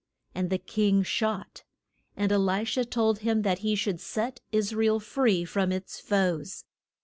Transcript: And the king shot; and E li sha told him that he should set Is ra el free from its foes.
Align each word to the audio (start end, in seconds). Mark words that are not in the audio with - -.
And 0.33 0.49
the 0.49 0.57
king 0.57 1.03
shot; 1.03 1.63
and 2.17 2.31
E 2.31 2.35
li 2.35 2.65
sha 2.65 2.81
told 2.81 3.19
him 3.19 3.43
that 3.43 3.59
he 3.59 3.75
should 3.75 3.99
set 4.01 4.41
Is 4.51 4.73
ra 4.73 4.87
el 4.87 4.99
free 4.99 5.45
from 5.45 5.71
its 5.71 5.99
foes. 5.99 6.65